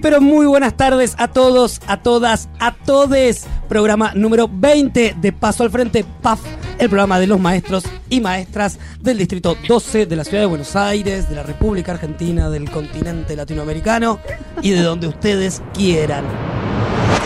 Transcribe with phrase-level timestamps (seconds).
[0.00, 3.46] Pero muy buenas tardes a todos, a todas, a todes.
[3.68, 6.40] Programa número 20 de Paso al Frente, PAF,
[6.78, 10.76] el programa de los maestros y maestras del Distrito 12 de la Ciudad de Buenos
[10.76, 14.20] Aires, de la República Argentina, del continente latinoamericano
[14.62, 16.24] y de donde ustedes quieran.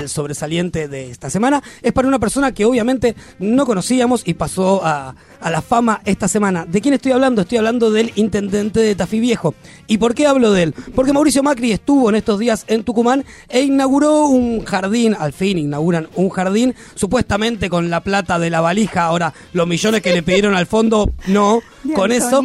[0.08, 5.14] Sobresaliente de esta semana es para una persona que obviamente no conocíamos y pasó a,
[5.40, 6.64] a la fama esta semana.
[6.64, 7.42] ¿De quién estoy hablando?
[7.42, 9.54] Estoy hablando del intendente de Tafí Viejo.
[9.86, 10.74] ¿Y por qué hablo de él?
[10.94, 15.58] Porque Mauricio Macri estuvo en estos días en Tucumán e inauguró un jardín, al fin
[15.58, 19.04] inauguran un jardín, supuestamente con la plata de la valija.
[19.04, 21.60] Ahora, los millones que le pidieron al fondo, no,
[21.94, 22.42] Con eso.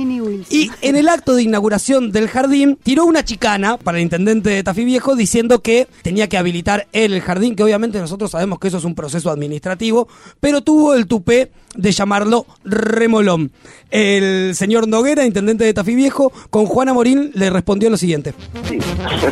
[0.49, 4.63] Y en el acto de inauguración del jardín, tiró una chicana para el intendente de
[4.63, 8.67] Tafí Viejo diciendo que tenía que habilitar él el jardín, que obviamente nosotros sabemos que
[8.67, 10.07] eso es un proceso administrativo,
[10.39, 13.51] pero tuvo el tupé de llamarlo remolón.
[13.91, 18.33] El señor Noguera, intendente de Tafí Viejo, con Juana Morín le respondió lo siguiente.
[18.63, 18.79] Sí,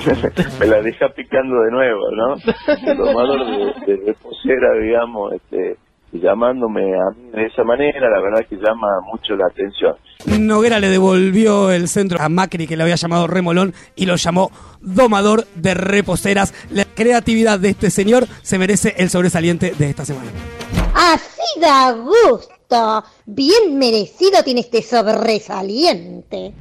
[0.60, 2.36] me la deja picando de nuevo, ¿no?
[2.36, 5.78] El tomador de, de reposera, digamos, este,
[6.20, 9.96] llamándome a mí de esa manera, la verdad que llama mucho la atención.
[10.26, 14.52] Noguera le devolvió el centro a Macri, que le había llamado remolón, y lo llamó
[14.82, 16.54] domador de reposeras.
[16.72, 20.30] La creatividad de este señor se merece el sobresaliente de esta semana.
[20.94, 23.04] Así da gusto.
[23.26, 26.54] Bien merecido tiene este sobresaliente.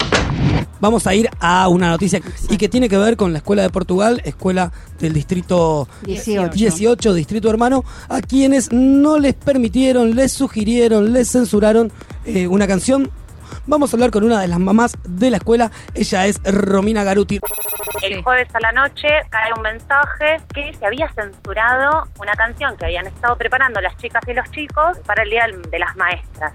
[0.85, 3.71] Vamos a ir a una noticia y que tiene que ver con la Escuela de
[3.71, 6.51] Portugal, escuela del distrito 18.
[6.53, 11.91] 18, distrito hermano, a quienes no les permitieron, les sugirieron, les censuraron
[12.27, 13.11] eh, una canción.
[13.67, 17.41] Vamos a hablar con una de las mamás de la escuela, ella es Romina Garuti.
[18.03, 22.85] El jueves a la noche cae un mensaje que se había censurado una canción que
[22.85, 26.53] habían estado preparando las chicas y los chicos para el Día del- de las Maestras.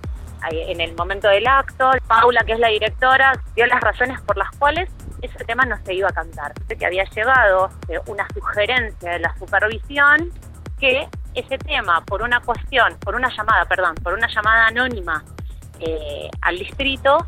[0.52, 4.50] En el momento del acto, Paula, que es la directora, dio las razones por las
[4.58, 4.90] cuales
[5.22, 6.54] ese tema no se iba a cantar.
[6.68, 10.32] Que había llegado eh, una sugerencia de la supervisión
[10.80, 15.23] que ese tema, por una cuestión, por una llamada, perdón, por una llamada anónima
[15.80, 17.28] eh, al distrito,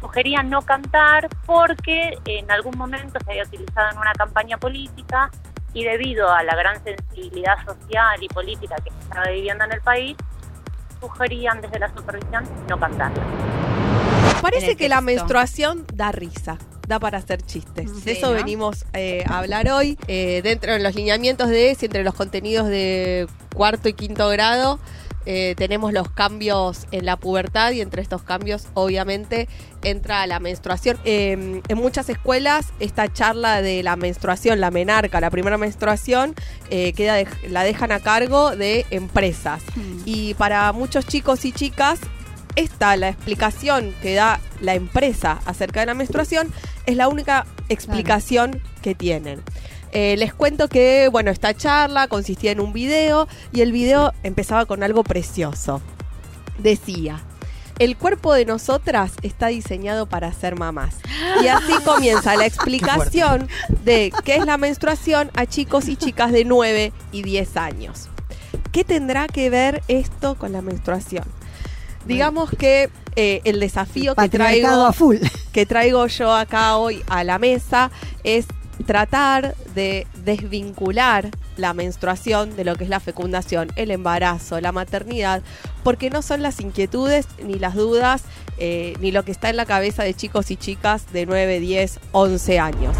[0.00, 5.30] sugería no cantar porque en algún momento se había utilizado en una campaña política
[5.74, 9.80] y debido a la gran sensibilidad social y política que se estaba viviendo en el
[9.80, 10.16] país,
[11.02, 13.22] sugerían desde la supervisión no cantarla.
[14.40, 16.58] Parece que la menstruación da risa.
[16.88, 17.90] Da para hacer chistes.
[17.90, 18.34] Sí, de eso ¿no?
[18.34, 19.96] venimos eh, a hablar hoy.
[20.08, 24.80] Eh, dentro de los lineamientos de ESI, entre los contenidos de cuarto y quinto grado,
[25.26, 29.48] eh, tenemos los cambios en la pubertad y entre estos cambios, obviamente,
[29.82, 30.98] entra la menstruación.
[31.04, 36.34] Eh, en muchas escuelas, esta charla de la menstruación, la menarca, la primera menstruación,
[36.70, 39.62] eh, queda de- la dejan a cargo de empresas.
[40.04, 42.00] Y para muchos chicos y chicas,
[42.54, 46.52] esta, la explicación que da la empresa acerca de la menstruación,
[46.84, 49.40] es la única explicación que tienen.
[49.92, 54.64] Eh, les cuento que, bueno, esta charla consistía en un video y el video empezaba
[54.64, 55.82] con algo precioso.
[56.58, 57.22] Decía,
[57.78, 60.96] el cuerpo de nosotras está diseñado para ser mamás.
[61.42, 63.48] Y así comienza la explicación
[63.84, 68.08] de qué es la menstruación a chicos y chicas de 9 y 10 años.
[68.72, 71.24] ¿Qué tendrá que ver esto con la menstruación?
[72.06, 75.18] Digamos que eh, el desafío que traigo a full.
[75.52, 77.90] que traigo yo acá hoy a la mesa
[78.24, 78.46] es
[78.82, 85.42] tratar de desvincular la menstruación de lo que es la fecundación, el embarazo, la maternidad,
[85.82, 88.22] porque no son las inquietudes ni las dudas
[88.58, 92.00] eh, ni lo que está en la cabeza de chicos y chicas de 9, 10,
[92.12, 92.96] 11 años.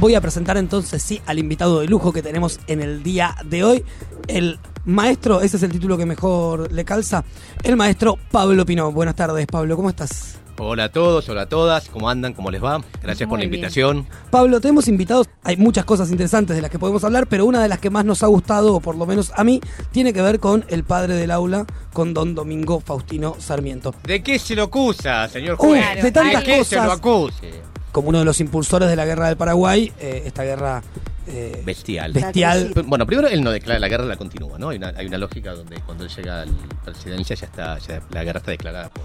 [0.00, 3.64] Voy a presentar entonces sí al invitado de lujo que tenemos en el día de
[3.64, 3.84] hoy,
[4.26, 7.24] el maestro, ese es el título que mejor le calza,
[7.62, 8.90] el maestro Pablo Pino.
[8.92, 10.43] Buenas tardes, Pablo, ¿cómo estás?
[10.56, 12.32] Hola a todos, hola a todas, ¿cómo andan?
[12.32, 12.80] ¿Cómo les va?
[13.02, 13.54] Gracias por la bien.
[13.54, 14.06] invitación.
[14.30, 17.60] Pablo, te hemos invitado, hay muchas cosas interesantes de las que podemos hablar, pero una
[17.60, 19.60] de las que más nos ha gustado, o por lo menos a mí,
[19.90, 23.94] tiene que ver con el padre del aula, con don Domingo Faustino Sarmiento.
[24.04, 26.02] ¿De qué se lo acusa, señor Uy, juez?
[26.04, 26.98] de tantas ¿De qué se lo cosas.
[26.98, 27.60] acuse?
[27.90, 30.82] Como uno de los impulsores de la guerra del Paraguay, eh, esta guerra
[31.26, 32.12] eh, Bestial.
[32.12, 32.72] bestial.
[32.86, 34.68] Bueno, primero él no declara la guerra, la continúa, ¿no?
[34.68, 36.52] Hay una, hay una lógica donde cuando él llega a la
[36.84, 39.04] presidencia ya está, ya la guerra está declarada por,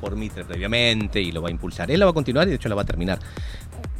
[0.00, 1.90] por Mitre previamente y lo va a impulsar.
[1.90, 3.18] Él la va a continuar y de hecho la va a terminar.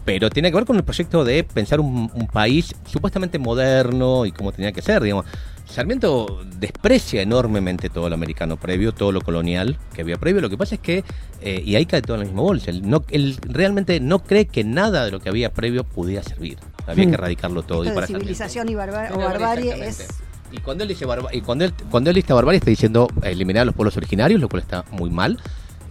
[0.04, 4.32] Pero tiene que ver con el proyecto de pensar un, un país supuestamente moderno y
[4.32, 5.26] como tenía que ser, digamos.
[5.66, 10.40] Sarmiento desprecia enormemente todo lo americano previo, todo lo colonial que había previo.
[10.40, 11.04] Lo que pasa es que,
[11.42, 14.46] eh, y ahí cae todo en la misma bolsa, él, no, él realmente no cree
[14.46, 16.58] que nada de lo que había previo pudiera servir.
[16.88, 17.08] Había Mm.
[17.10, 17.84] que erradicarlo todo.
[17.84, 20.08] Esto y para de civilización y, barba- o barbarie es...
[20.50, 23.62] Y cuando él dice barba- y cuando él, cuando él dice barbarie está diciendo eliminar
[23.62, 25.38] a los pueblos originarios, lo cual está muy mal.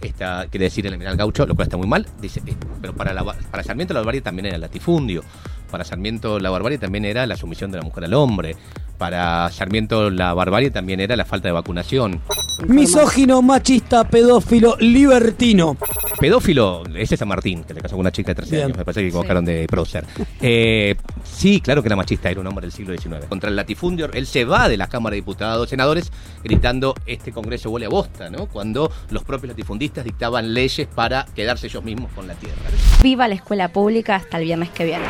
[0.00, 2.06] Está, quiere decir eliminar al gaucho, lo cual está muy mal.
[2.20, 5.22] Dice, eh, pero para, la, para Sarmiento la barbarie también era el latifundio.
[5.70, 8.56] Para Sarmiento la barbarie también era la sumisión de la mujer al hombre.
[9.00, 12.20] Para Sarmiento la barbarie también era la falta de vacunación.
[12.68, 15.78] Misógino, machista, pedófilo, libertino.
[16.20, 18.64] Pedófilo, ese es San Martín, que le casó con una chica de 13 Bien.
[18.66, 18.76] años.
[18.76, 20.04] Me parece que equivocaron de prócer.
[20.42, 23.24] Eh, sí, claro que era machista, era un hombre del siglo XIX.
[23.26, 26.12] Contra el latifundio, él se va de la Cámara de Diputados, senadores,
[26.44, 28.48] gritando: Este Congreso huele a bosta, ¿no?
[28.48, 32.56] Cuando los propios latifundistas dictaban leyes para quedarse ellos mismos con la tierra.
[33.02, 35.06] Viva la escuela pública hasta el viernes que viene.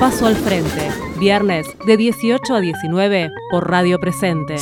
[0.00, 4.54] Paso al frente, viernes de 18 a 19 por Radio Presente.